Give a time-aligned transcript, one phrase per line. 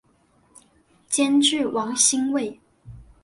[1.07, 2.59] 监制王心慰。